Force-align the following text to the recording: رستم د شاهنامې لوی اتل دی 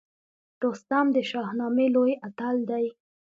رستم 0.63 1.05
د 1.15 1.17
شاهنامې 1.31 1.87
لوی 1.95 2.13
اتل 2.27 2.55
دی 2.69 2.85